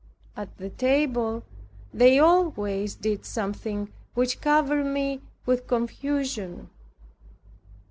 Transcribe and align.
At 0.35 0.57
the 0.57 0.71
table 0.71 1.43
they 1.93 2.17
always 2.17 2.95
did 2.95 3.23
something 3.23 3.93
which 4.15 4.41
covered 4.41 4.85
me 4.87 5.21
with 5.45 5.67
confusion. 5.67 6.71